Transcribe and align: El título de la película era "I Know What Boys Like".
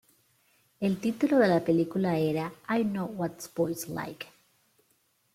El 0.79 0.97
título 0.97 1.37
de 1.37 1.47
la 1.47 1.63
película 1.63 2.17
era 2.17 2.51
"I 2.67 2.81
Know 2.81 3.05
What 3.05 3.33
Boys 3.55 3.87
Like". 3.87 4.25